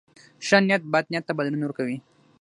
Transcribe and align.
ښه 0.45 0.57
نیت 0.67 0.83
بد 0.93 1.05
نیت 1.11 1.23
ته 1.27 1.33
بدلون 1.37 1.61
ورکوي. 1.63 1.97